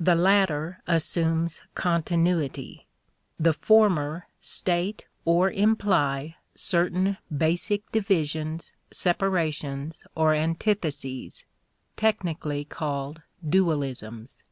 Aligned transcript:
The 0.00 0.16
latter 0.16 0.82
assumes 0.88 1.62
continuity; 1.76 2.88
the 3.38 3.52
former 3.52 4.26
state 4.40 5.04
or 5.24 5.48
imply 5.48 6.34
certain 6.56 7.18
basic 7.32 7.92
divisions, 7.92 8.72
separations, 8.90 10.02
or 10.16 10.34
antitheses, 10.34 11.44
technically 11.94 12.64
called 12.64 13.22
dualisms. 13.48 14.42